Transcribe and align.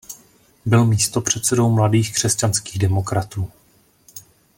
Byl 0.65 0.85
místopředsedou 0.85 1.69
Mladých 1.71 2.13
křesťanských 2.15 2.79
demokratů. 2.79 3.51